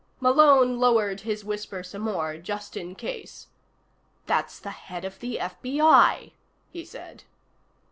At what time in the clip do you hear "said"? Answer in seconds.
6.83-7.23